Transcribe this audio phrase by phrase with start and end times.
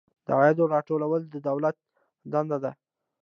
[0.25, 1.75] د عوایدو راټولول د دولت
[2.31, 2.71] دنده ده